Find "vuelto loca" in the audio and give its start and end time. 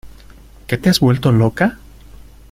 0.99-1.77